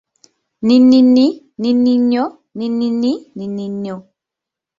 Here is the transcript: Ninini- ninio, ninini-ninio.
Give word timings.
Ninini- 0.65 1.37
ninio, 1.83 2.25
ninini-ninio. 2.57 3.95